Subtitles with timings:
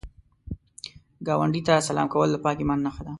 [1.27, 3.09] ګاونډي ته سلام کول د پاک ایمان نښه ده